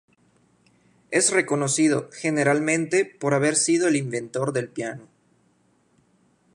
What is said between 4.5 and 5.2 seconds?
del piano.